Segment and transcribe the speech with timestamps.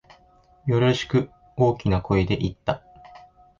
[0.65, 2.81] よろしく、大きな声で言った。